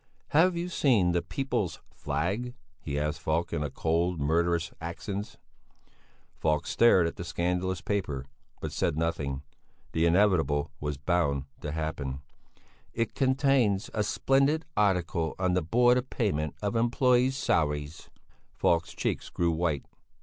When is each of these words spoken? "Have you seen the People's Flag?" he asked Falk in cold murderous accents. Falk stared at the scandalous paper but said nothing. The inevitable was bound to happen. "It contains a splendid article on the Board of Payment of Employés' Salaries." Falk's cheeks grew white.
"Have 0.29 0.57
you 0.57 0.67
seen 0.67 1.11
the 1.11 1.21
People's 1.21 1.79
Flag?" 1.91 2.55
he 2.79 2.97
asked 2.97 3.21
Falk 3.21 3.53
in 3.53 3.69
cold 3.69 4.19
murderous 4.19 4.71
accents. 4.81 5.37
Falk 6.39 6.65
stared 6.65 7.05
at 7.05 7.17
the 7.17 7.23
scandalous 7.23 7.81
paper 7.81 8.25
but 8.61 8.71
said 8.71 8.97
nothing. 8.97 9.43
The 9.91 10.07
inevitable 10.07 10.71
was 10.79 10.97
bound 10.97 11.43
to 11.59 11.71
happen. 11.73 12.21
"It 12.95 13.13
contains 13.13 13.91
a 13.93 14.01
splendid 14.03 14.65
article 14.75 15.35
on 15.37 15.53
the 15.53 15.61
Board 15.61 15.99
of 15.99 16.09
Payment 16.09 16.55
of 16.63 16.73
Employés' 16.73 17.33
Salaries." 17.33 18.09
Falk's 18.55 18.95
cheeks 18.95 19.29
grew 19.29 19.51
white. 19.51 19.85